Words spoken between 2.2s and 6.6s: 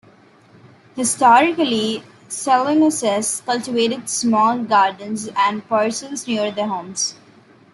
Saloenses cultivated small gardens and parcels near